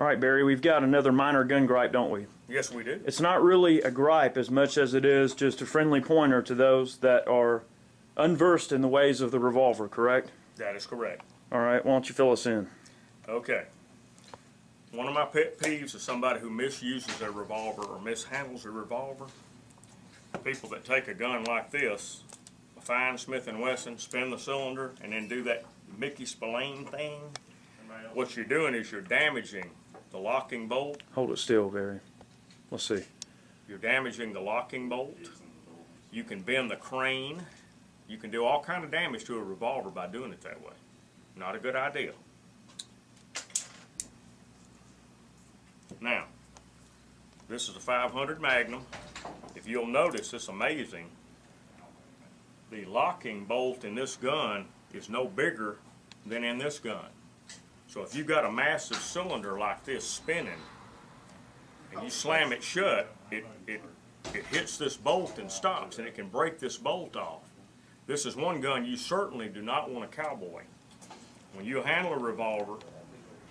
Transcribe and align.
All 0.00 0.06
right, 0.06 0.18
Barry, 0.18 0.42
we've 0.42 0.62
got 0.62 0.82
another 0.82 1.12
minor 1.12 1.44
gun 1.44 1.66
gripe, 1.66 1.92
don't 1.92 2.10
we? 2.10 2.24
Yes, 2.48 2.72
we 2.72 2.82
do. 2.82 3.02
It's 3.04 3.20
not 3.20 3.42
really 3.42 3.82
a 3.82 3.90
gripe 3.90 4.38
as 4.38 4.50
much 4.50 4.78
as 4.78 4.94
it 4.94 5.04
is 5.04 5.34
just 5.34 5.60
a 5.60 5.66
friendly 5.66 6.00
pointer 6.00 6.40
to 6.40 6.54
those 6.54 6.96
that 6.98 7.28
are 7.28 7.64
unversed 8.16 8.72
in 8.72 8.80
the 8.80 8.88
ways 8.88 9.20
of 9.20 9.30
the 9.30 9.38
revolver, 9.38 9.88
correct? 9.88 10.30
That 10.56 10.74
is 10.74 10.86
correct. 10.86 11.20
All 11.52 11.60
right, 11.60 11.84
why 11.84 11.92
don't 11.92 12.08
you 12.08 12.14
fill 12.14 12.32
us 12.32 12.46
in? 12.46 12.66
Okay. 13.28 13.64
One 14.92 15.06
of 15.06 15.12
my 15.12 15.26
pet 15.26 15.58
peeves 15.58 15.94
is 15.94 16.00
somebody 16.00 16.40
who 16.40 16.48
misuses 16.48 17.20
a 17.20 17.30
revolver 17.30 17.82
or 17.82 17.98
mishandles 17.98 18.64
a 18.64 18.70
revolver. 18.70 19.26
People 20.42 20.70
that 20.70 20.86
take 20.86 21.08
a 21.08 21.14
gun 21.14 21.44
like 21.44 21.70
this, 21.70 22.22
a 22.78 22.80
fine 22.80 23.18
Smith 23.18 23.52
& 23.52 23.58
Wesson, 23.58 23.98
spin 23.98 24.30
the 24.30 24.38
cylinder, 24.38 24.92
and 25.02 25.12
then 25.12 25.28
do 25.28 25.42
that 25.42 25.66
Mickey 25.98 26.24
Spillane 26.24 26.86
thing. 26.86 27.20
What 28.14 28.34
you're 28.34 28.46
doing 28.46 28.74
is 28.74 28.90
you're 28.90 29.02
damaging 29.02 29.70
the 30.10 30.18
locking 30.18 30.68
bolt. 30.68 31.02
Hold 31.12 31.30
it 31.30 31.38
still, 31.38 31.68
Barry. 31.68 32.00
Let's 32.70 32.84
see. 32.84 33.04
You're 33.68 33.78
damaging 33.78 34.32
the 34.32 34.40
locking 34.40 34.88
bolt. 34.88 35.16
You 36.10 36.24
can 36.24 36.40
bend 36.40 36.70
the 36.70 36.76
crane. 36.76 37.42
You 38.08 38.16
can 38.18 38.30
do 38.30 38.44
all 38.44 38.62
kind 38.62 38.82
of 38.84 38.90
damage 38.90 39.24
to 39.24 39.38
a 39.38 39.42
revolver 39.42 39.90
by 39.90 40.08
doing 40.08 40.32
it 40.32 40.40
that 40.42 40.60
way. 40.60 40.72
Not 41.36 41.54
a 41.54 41.58
good 41.58 41.76
idea. 41.76 42.12
Now, 46.00 46.24
this 47.48 47.68
is 47.68 47.76
a 47.76 47.80
500 47.80 48.40
Magnum. 48.40 48.84
If 49.54 49.68
you'll 49.68 49.86
notice, 49.86 50.32
it's 50.32 50.48
amazing. 50.48 51.06
The 52.70 52.84
locking 52.84 53.44
bolt 53.44 53.84
in 53.84 53.94
this 53.94 54.16
gun 54.16 54.66
is 54.92 55.08
no 55.08 55.26
bigger 55.26 55.78
than 56.24 56.44
in 56.44 56.58
this 56.58 56.78
gun. 56.78 57.06
So 57.90 58.02
if 58.02 58.14
you've 58.14 58.28
got 58.28 58.44
a 58.44 58.52
massive 58.52 58.98
cylinder 58.98 59.58
like 59.58 59.82
this 59.82 60.06
spinning, 60.06 60.52
and 61.92 62.04
you 62.04 62.08
slam 62.08 62.52
it 62.52 62.62
shut, 62.62 63.12
it, 63.32 63.44
it, 63.66 63.82
it 64.32 64.44
hits 64.44 64.78
this 64.78 64.96
bolt 64.96 65.40
and 65.40 65.50
stops, 65.50 65.98
and 65.98 66.06
it 66.06 66.14
can 66.14 66.28
break 66.28 66.60
this 66.60 66.76
bolt 66.76 67.16
off. 67.16 67.42
This 68.06 68.26
is 68.26 68.36
one 68.36 68.60
gun 68.60 68.84
you 68.84 68.96
certainly 68.96 69.48
do 69.48 69.60
not 69.60 69.90
want 69.90 70.04
a 70.04 70.06
cowboy. 70.06 70.62
When 71.54 71.66
you 71.66 71.82
handle 71.82 72.12
a 72.12 72.18
revolver, 72.18 72.74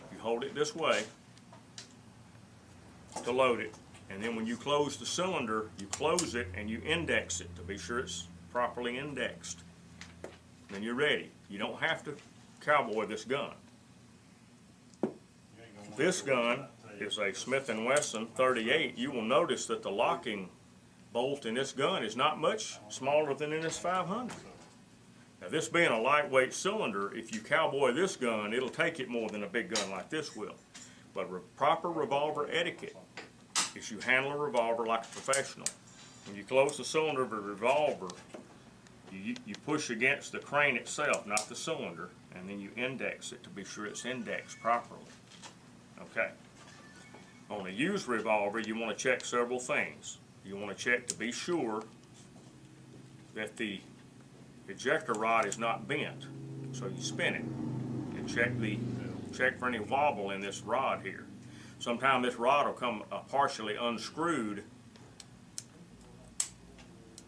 you 0.10 0.18
hold 0.20 0.46
it 0.46 0.56
this 0.56 0.74
way 0.74 1.04
to 3.22 3.32
load 3.34 3.60
it, 3.60 3.76
and 4.10 4.24
then 4.24 4.38
when 4.38 4.46
you 4.46 4.56
close 4.56 4.96
the 4.96 5.06
cylinder, 5.06 5.70
you 5.82 5.88
close 5.88 6.34
it 6.34 6.48
and 6.56 6.70
you 6.70 6.82
index 6.86 7.42
it 7.42 7.54
to 7.58 7.62
be 7.62 7.78
sure 7.78 8.00
it's 8.00 8.30
properly 8.54 9.00
indexed. 9.00 9.64
Then 10.70 10.82
you're 10.82 10.96
ready. 10.96 11.30
You 11.50 11.58
don't 11.58 11.82
have 11.82 12.06
to 12.06 12.16
cowboy 12.62 13.06
this 13.06 13.26
gun. 13.26 13.52
This 16.00 16.22
gun 16.22 16.68
is 16.98 17.18
a 17.18 17.34
Smith 17.34 17.70
& 17.78 17.86
Wesson 17.86 18.28
38. 18.28 18.98
You 18.98 19.12
will 19.12 19.22
notice 19.22 19.66
that 19.66 19.84
the 19.84 19.92
locking 19.92 20.48
bolt 21.12 21.46
in 21.46 21.56
this 21.56 21.74
gun 21.74 22.06
is 22.06 22.16
not 22.16 22.40
much 22.40 22.80
smaller 22.88 23.34
than 23.34 23.52
in 23.52 23.60
this 23.60 23.78
500. 23.78 24.34
Now 25.42 25.50
this 25.50 25.68
being 25.68 25.92
a 25.92 26.00
lightweight 26.00 26.54
cylinder, 26.54 27.14
if 27.14 27.36
you 27.36 27.42
cowboy 27.42 27.92
this 27.92 28.16
gun, 28.16 28.54
it'll 28.54 28.70
take 28.70 29.02
it 29.02 29.10
more 29.10 29.28
than 29.28 29.44
a 29.44 29.48
big 29.48 29.76
gun 29.76 29.92
like 29.92 30.10
this 30.10 30.38
will. 30.38 30.56
But 31.14 31.30
re 31.30 31.42
proper 31.58 31.90
revolver 31.90 32.48
etiquette 32.50 32.96
is 33.76 33.92
you 33.92 34.00
handle 34.00 34.32
a 34.32 34.38
revolver 34.38 34.86
like 34.86 35.04
a 35.04 35.08
professional. 35.08 35.68
When 36.26 36.38
you 36.38 36.46
close 36.46 36.78
the 36.78 36.86
cylinder 36.86 37.24
of 37.24 37.34
a 37.34 37.42
revolver, 37.42 38.08
you, 39.12 39.36
you 39.46 39.56
push 39.66 39.90
against 39.90 40.32
the 40.32 40.40
crane 40.40 40.78
itself, 40.78 41.28
not 41.28 41.50
the 41.50 41.58
cylinder, 41.58 42.08
and 42.34 42.48
then 42.48 42.62
you 42.62 42.70
index 42.78 43.34
it 43.34 43.44
to 43.44 43.50
be 43.50 43.66
sure 43.66 43.86
it's 43.86 44.06
indexed 44.06 44.62
properly. 44.62 45.04
Okay. 46.02 46.30
On 47.50 47.68
a 47.68 47.70
used 47.70 48.08
revolver, 48.08 48.60
you 48.60 48.78
want 48.78 48.96
to 48.96 49.04
check 49.04 49.26
several 49.26 49.60
things. 49.60 50.20
You 50.46 50.56
want 50.56 50.76
to 50.76 50.84
check 50.84 51.08
to 51.08 51.16
be 51.16 51.32
sure 51.32 51.84
that 53.34 53.58
the 53.58 53.80
ejector 54.68 55.14
rod 55.14 55.46
is 55.46 55.58
not 55.58 55.88
bent. 55.88 56.26
So 56.72 56.88
you 56.88 57.02
spin 57.02 57.36
it 57.36 57.46
and 58.18 58.28
check 58.28 58.58
the 58.60 58.78
check 59.36 59.60
for 59.60 59.68
any 59.68 59.80
wobble 59.80 60.32
in 60.32 60.42
this 60.42 60.62
rod 60.62 61.02
here. 61.04 61.26
Sometimes 61.80 62.26
this 62.26 62.36
rod 62.36 62.66
will 62.66 62.74
come 62.74 63.04
uh, 63.12 63.20
partially 63.20 63.76
unscrewed 63.76 64.64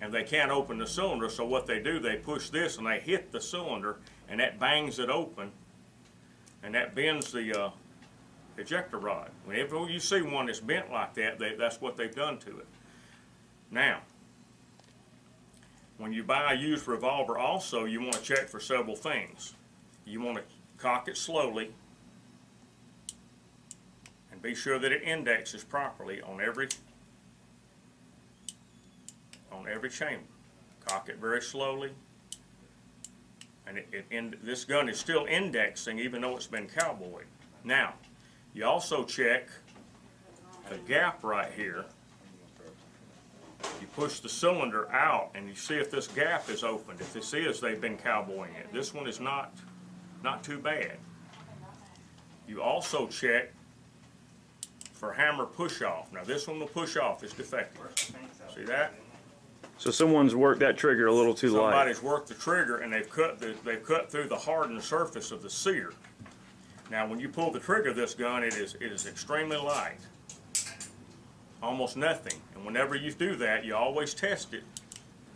and 0.01 0.11
they 0.11 0.23
can't 0.23 0.51
open 0.51 0.79
the 0.79 0.87
cylinder 0.87 1.29
so 1.29 1.45
what 1.45 1.67
they 1.67 1.79
do 1.79 1.99
they 1.99 2.15
push 2.15 2.49
this 2.49 2.77
and 2.77 2.87
they 2.87 2.99
hit 2.99 3.31
the 3.31 3.39
cylinder 3.39 3.97
and 4.27 4.39
that 4.39 4.59
bangs 4.59 4.97
it 4.97 5.09
open 5.09 5.51
and 6.63 6.73
that 6.73 6.95
bends 6.95 7.31
the 7.31 7.53
uh, 7.53 7.69
ejector 8.57 8.97
rod. 8.97 9.29
Whenever 9.45 9.89
you 9.89 9.99
see 9.99 10.21
one 10.21 10.47
that's 10.47 10.59
bent 10.59 10.91
like 10.91 11.13
that, 11.15 11.39
they, 11.39 11.55
that's 11.55 11.81
what 11.81 11.97
they've 11.97 12.13
done 12.13 12.37
to 12.39 12.59
it. 12.59 12.67
Now, 13.69 14.01
when 15.97 16.11
you 16.11 16.23
buy 16.23 16.53
a 16.53 16.55
used 16.55 16.87
revolver 16.87 17.37
also, 17.37 17.85
you 17.85 18.01
want 18.01 18.13
to 18.13 18.21
check 18.21 18.49
for 18.49 18.59
several 18.59 18.95
things. 18.95 19.53
You 20.05 20.21
want 20.21 20.37
to 20.37 20.43
cock 20.77 21.07
it 21.07 21.15
slowly 21.15 21.71
and 24.31 24.41
be 24.41 24.55
sure 24.55 24.79
that 24.79 24.91
it 24.91 25.03
indexes 25.03 25.63
properly 25.63 26.21
on 26.21 26.41
every 26.41 26.69
on 29.51 29.67
every 29.67 29.89
chamber. 29.89 30.23
Cock 30.85 31.09
it 31.09 31.17
very 31.17 31.41
slowly. 31.41 31.91
And 33.67 33.77
it, 33.77 34.05
it, 34.09 34.43
this 34.43 34.65
gun 34.65 34.89
is 34.89 34.99
still 34.99 35.25
indexing 35.25 35.99
even 35.99 36.21
though 36.21 36.35
it's 36.35 36.47
been 36.47 36.67
cowboyed. 36.67 37.25
Now, 37.63 37.93
you 38.53 38.65
also 38.65 39.03
check 39.03 39.47
the 40.69 40.77
gap 40.87 41.23
right 41.23 41.51
here. 41.51 41.85
You 43.79 43.87
push 43.95 44.19
the 44.19 44.29
cylinder 44.29 44.91
out 44.91 45.31
and 45.35 45.47
you 45.47 45.55
see 45.55 45.75
if 45.75 45.91
this 45.91 46.07
gap 46.07 46.49
is 46.49 46.63
opened. 46.63 46.99
If 46.99 47.13
this 47.13 47.33
is, 47.33 47.59
they've 47.59 47.79
been 47.79 47.97
cowboying 47.97 48.53
it. 48.55 48.71
This 48.73 48.93
one 48.93 49.07
is 49.07 49.19
not, 49.19 49.53
not 50.23 50.43
too 50.43 50.57
bad. 50.57 50.97
You 52.47 52.61
also 52.61 53.07
check 53.07 53.51
for 54.93 55.13
hammer 55.13 55.45
push 55.45 55.81
off. 55.81 56.11
Now 56.11 56.23
this 56.23 56.47
one 56.47 56.59
will 56.59 56.67
push 56.67 56.97
off, 56.97 57.23
it's 57.23 57.33
defective. 57.33 57.81
See 58.53 58.63
that? 58.63 58.93
So 59.77 59.89
someone's 59.89 60.35
worked 60.35 60.59
that 60.59 60.77
trigger 60.77 61.07
a 61.07 61.13
little 61.13 61.33
too 61.33 61.49
light. 61.49 61.71
Somebody's 61.71 62.03
worked 62.03 62.27
the 62.27 62.35
trigger 62.35 62.77
and 62.77 62.93
they've 62.93 63.09
cut 63.09 63.39
the, 63.39 63.55
they've 63.65 63.83
cut 63.83 64.11
through 64.11 64.27
the 64.27 64.37
hardened 64.37 64.83
surface 64.83 65.31
of 65.31 65.41
the 65.41 65.49
sear. 65.49 65.93
Now, 66.91 67.07
when 67.07 67.21
you 67.21 67.29
pull 67.29 67.51
the 67.51 67.59
trigger 67.59 67.91
of 67.91 67.95
this 67.95 68.13
gun, 68.13 68.43
it 68.43 68.53
is, 68.53 68.75
it 68.81 68.91
is 68.91 69.07
extremely 69.07 69.55
light. 69.55 69.99
Almost 71.63 71.95
nothing. 71.95 72.33
And 72.53 72.65
whenever 72.65 72.95
you 72.95 73.13
do 73.13 73.37
that, 73.37 73.63
you 73.63 73.73
always 73.73 74.13
test 74.13 74.53
it 74.53 74.63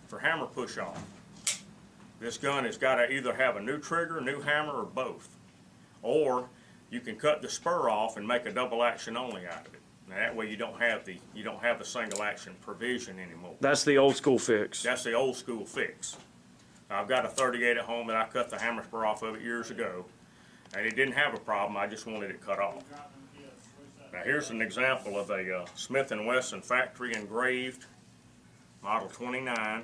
for 0.07 0.19
hammer 0.19 0.47
push-off. 0.47 1.01
This 2.19 2.37
gun 2.37 2.65
has 2.65 2.77
got 2.77 2.95
to 2.95 3.09
either 3.09 3.33
have 3.33 3.55
a 3.55 3.61
new 3.61 3.79
trigger, 3.79 4.19
new 4.19 4.41
hammer, 4.41 4.73
or 4.73 4.83
both. 4.83 5.29
Or 6.01 6.49
you 6.89 6.99
can 6.99 7.15
cut 7.15 7.41
the 7.41 7.47
spur 7.47 7.89
off 7.89 8.17
and 8.17 8.27
make 8.27 8.45
a 8.45 8.51
double 8.51 8.83
action 8.83 9.15
only 9.15 9.47
out 9.47 9.65
of 9.65 9.73
it. 9.73 9.81
Now 10.09 10.17
that 10.17 10.35
way 10.35 10.49
you 10.49 10.57
don't 10.57 10.79
have 10.79 11.05
the 11.05 11.17
you 11.33 11.43
don't 11.43 11.61
have 11.63 11.79
the 11.79 11.85
single 11.85 12.21
action 12.21 12.53
provision 12.61 13.17
anymore. 13.17 13.55
That's 13.59 13.83
the 13.83 13.97
old 13.97 14.15
school 14.15 14.37
fix. 14.37 14.83
That's 14.83 15.03
the 15.03 15.13
old 15.13 15.35
school 15.35 15.65
fix. 15.65 16.15
I've 16.91 17.07
got 17.07 17.25
a 17.25 17.29
38 17.29 17.77
at 17.77 17.85
home 17.85 18.07
that 18.07 18.15
I 18.15 18.27
cut 18.27 18.51
the 18.51 18.59
hammer 18.59 18.83
spur 18.83 19.05
off 19.05 19.23
of 19.23 19.35
it 19.35 19.41
years 19.41 19.71
ago 19.71 20.05
and 20.75 20.85
it 20.85 20.95
didn't 20.95 21.13
have 21.13 21.33
a 21.33 21.39
problem, 21.39 21.77
I 21.77 21.87
just 21.87 22.05
wanted 22.05 22.31
it 22.31 22.41
cut 22.41 22.59
off. 22.59 22.83
Now 24.11 24.21
here's 24.23 24.49
an 24.49 24.61
example 24.61 25.19
of 25.19 25.29
a 25.29 25.57
uh, 25.57 25.65
Smith 25.75 26.11
& 26.17 26.25
Wesson 26.25 26.61
factory 26.61 27.13
engraved 27.13 27.85
model 28.81 29.09
29. 29.09 29.83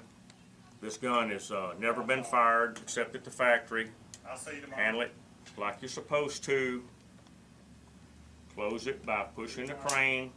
This 0.81 0.97
gun 0.97 1.29
has 1.31 1.51
uh, 1.51 1.73
never 1.79 2.03
been 2.03 2.23
fired 2.23 2.79
except 2.81 3.15
at 3.15 3.23
the 3.23 3.31
factory. 3.31 3.89
Handle 4.71 5.01
it 5.01 5.11
like 5.57 5.77
you're 5.81 5.89
supposed 5.89 6.43
to. 6.45 6.83
Close 8.55 8.87
it 8.87 9.05
by 9.05 9.25
pushing 9.35 9.65
the 9.65 9.73
crane, 9.73 10.31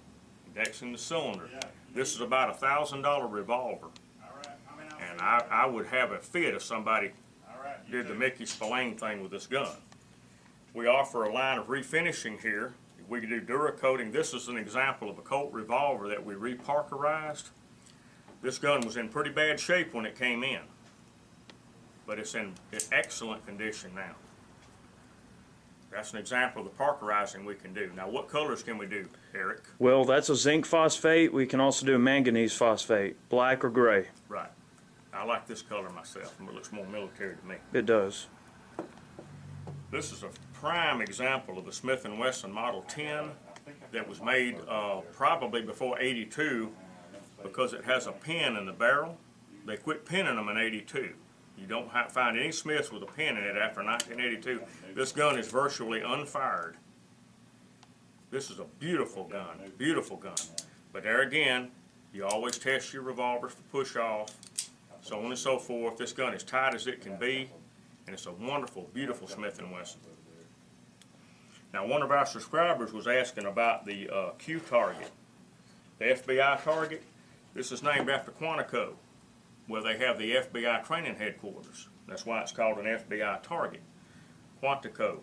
indexing 0.46 0.93
the 0.93 0.99
cylinder. 0.99 1.49
This 1.94 2.14
is 2.14 2.20
about 2.20 2.50
a 2.50 2.55
thousand 2.55 3.02
dollar 3.02 3.26
revolver. 3.26 3.88
And 5.11 5.20
I, 5.20 5.44
I 5.50 5.67
would 5.67 5.87
have 5.87 6.12
a 6.12 6.19
fit 6.19 6.55
if 6.55 6.62
somebody 6.62 7.11
did 7.90 8.08
the 8.08 8.14
Mickey 8.14 8.46
Spillane 8.46 8.96
thing 8.96 9.23
with 9.23 9.31
this 9.31 9.46
gun. 9.46 9.69
We 10.75 10.88
offer 10.88 11.23
a 11.23 11.32
line 11.32 11.59
of 11.59 11.69
refinishing 11.69 12.41
here. 12.41 12.75
We 13.09 13.21
can 13.21 13.31
do 13.31 13.41
Duracoating. 13.41 14.12
This 14.12 14.35
is 14.35 14.49
an 14.49 14.56
example 14.56 15.09
of 15.09 15.19
a 15.19 15.23
Colt 15.23 15.53
revolver 15.53 16.09
that 16.09 16.26
we 16.26 16.35
reparkerized. 16.35 17.50
This 18.43 18.59
gun 18.59 18.81
was 18.81 18.97
in 18.97 19.09
pretty 19.09 19.31
bad 19.31 19.61
shape 19.61 19.94
when 19.94 20.05
it 20.05 20.19
came 20.19 20.43
in, 20.43 20.61
but 22.06 22.19
it's 22.19 22.35
in 22.35 22.55
excellent 22.93 23.47
condition 23.47 23.93
now. 23.94 24.17
That's 25.93 26.12
an 26.12 26.19
example 26.19 26.67
of 26.67 26.69
the 26.69 26.76
parkerizing 26.76 27.44
we 27.44 27.55
can 27.55 27.73
do. 27.73 27.93
Now, 27.94 28.09
what 28.09 28.29
colors 28.29 28.65
can 28.65 28.76
we 28.76 28.87
do, 28.87 29.09
Eric? 29.32 29.62
Well, 29.79 30.05
that's 30.05 30.29
a 30.29 30.35
zinc 30.35 30.67
phosphate. 30.67 31.32
We 31.32 31.47
can 31.47 31.61
also 31.61 31.87
do 31.87 31.94
a 31.94 32.00
manganese 32.00 32.53
phosphate, 32.53 33.17
black 33.29 33.65
or 33.65 33.71
gray. 33.71 34.09
Right. 34.29 34.50
I 35.12 35.25
like 35.25 35.47
this 35.47 35.62
color 35.62 35.88
myself. 35.91 36.35
It 36.41 36.53
looks 36.53 36.73
more 36.73 36.87
military 36.87 37.37
to 37.37 37.47
me. 37.47 37.56
It 37.73 37.87
does. 37.87 38.26
This 39.90 40.12
is 40.12 40.22
a 40.22 40.31
prime 40.52 41.00
example 41.00 41.58
of 41.58 41.64
the 41.66 41.72
Smith 41.72 42.06
& 42.12 42.19
Wesson 42.19 42.52
Model 42.52 42.82
10. 42.88 43.31
that 43.92 44.08
was 44.08 44.20
made 44.20 44.56
uh, 44.69 45.00
probably 45.12 45.62
before 45.62 45.98
82 46.00 46.70
because 47.42 47.72
it 47.72 47.84
has 47.84 48.06
a 48.06 48.12
pin 48.12 48.56
in 48.56 48.66
the 48.66 48.72
barrel. 48.72 49.16
They 49.66 49.76
quit 49.76 50.04
pinning 50.04 50.36
them 50.36 50.48
in 50.48 50.58
82. 50.58 51.10
You 51.56 51.66
don't 51.66 51.90
find 52.10 52.36
any 52.36 52.50
Smiths 52.50 52.90
with 52.90 53.02
a 53.02 53.06
pin 53.06 53.36
in 53.36 53.44
it 53.44 53.56
after 53.56 53.82
1982. 53.84 54.60
This 54.94 55.12
gun 55.12 55.38
is 55.38 55.48
virtually 55.48 56.00
unfired. 56.00 56.76
This 58.30 58.50
is 58.50 58.58
a 58.58 58.64
beautiful 58.80 59.25
gun, 59.25 59.60
beautiful 59.78 60.16
gun. 60.16 60.34
But 60.92 61.04
there 61.04 61.22
again, 61.22 61.70
you 62.12 62.25
always 62.26 62.58
test 62.58 62.92
your 62.92 63.02
revolvers 63.02 63.52
for 63.52 63.62
push 63.70 63.96
off, 63.96 64.30
so 65.00 65.20
on 65.20 65.26
and 65.26 65.38
so 65.38 65.58
forth. 65.58 65.96
This 65.96 66.12
gun 66.12 66.34
is 66.34 66.42
tight 66.42 66.75
as 66.75 66.88
it 66.88 67.00
can 67.00 67.16
be, 67.16 67.48
and 68.06 68.14
it's 68.14 68.26
a 68.26 68.32
wonderful, 68.32 68.90
beautiful 68.92 69.26
Smith 69.26 69.60
& 69.66 69.72
Wesson. 69.72 70.00
Now, 71.72 71.86
one 71.86 72.02
of 72.02 72.12
our 72.12 72.24
subscribers 72.24 72.92
was 72.92 73.08
asking 73.08 73.46
about 73.46 73.84
the 73.84 74.08
uh, 74.08 74.30
Q 74.38 74.60
target, 74.60 75.10
the 75.98 76.04
FBI 76.04 76.62
target. 76.62 77.02
This 77.52 77.72
is 77.72 77.82
named 77.82 78.08
after 78.08 78.30
Quantico, 78.30 78.94
where 79.66 79.82
they 79.82 79.96
have 79.98 80.16
the 80.18 80.36
FBI 80.36 80.84
training 80.86 81.16
headquarters. 81.16 81.88
That's 82.06 82.24
why 82.24 82.42
it's 82.42 82.52
called 82.52 82.78
an 82.78 82.84
FBI 82.84 83.42
target. 83.42 83.80
Quantico. 84.62 85.18